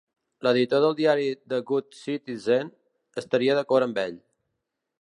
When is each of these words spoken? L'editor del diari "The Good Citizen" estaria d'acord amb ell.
L'editor 0.45 0.79
del 0.85 0.95
diari 0.99 1.27
"The 1.53 1.59
Good 1.71 1.99
Citizen" 1.99 2.71
estaria 3.23 3.59
d'acord 3.61 3.89
amb 3.91 4.01
ell. 4.07 4.17